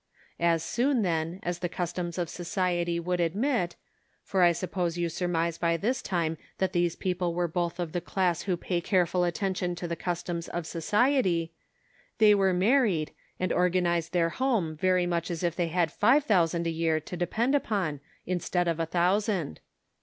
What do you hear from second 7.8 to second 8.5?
the class